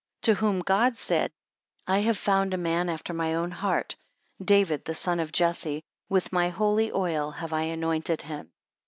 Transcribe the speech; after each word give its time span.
To 0.23 0.33
whom 0.33 0.61
God 0.61 0.97
said, 0.97 1.31
I 1.85 1.99
have 1.99 2.17
found 2.17 2.55
a 2.55 2.57
man 2.57 2.89
after 2.89 3.13
my 3.13 3.35
own 3.35 3.51
heart, 3.51 3.95
David 4.43 4.83
the 4.85 4.95
son 4.95 5.19
of 5.19 5.31
Jesse, 5.31 5.83
with 6.09 6.33
my 6.33 6.49
holy 6.49 6.91
oil 6.91 7.29
have 7.29 7.53
I 7.53 7.61
anointed 7.65 8.23
him. 8.23 8.51